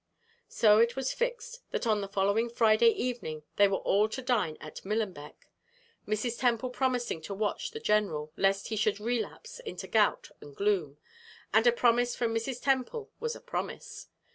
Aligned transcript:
So 0.49 0.79
it 0.79 0.95
was 0.95 1.13
fixed 1.13 1.61
that 1.69 1.85
on 1.85 2.01
the 2.01 2.07
following 2.07 2.49
Friday 2.49 2.89
evening 2.89 3.43
they 3.57 3.67
were 3.67 3.77
all 3.77 4.09
to 4.09 4.21
dine 4.23 4.57
at 4.59 4.83
Millenbeck, 4.83 5.47
Mrs. 6.07 6.39
Temple 6.39 6.71
promising 6.71 7.21
to 7.21 7.35
watch 7.35 7.69
the 7.69 7.79
general, 7.79 8.33
lest 8.35 8.69
he 8.69 8.75
should 8.75 8.99
relapse 8.99 9.59
into 9.59 9.85
gout 9.85 10.31
and 10.41 10.55
gloom 10.55 10.97
and 11.53 11.67
a 11.67 11.71
promise 11.71 12.15
from 12.15 12.33
Mrs. 12.33 12.59
Temple 12.63 13.11
was 13.19 13.35
a 13.35 13.39
promise. 13.39 14.07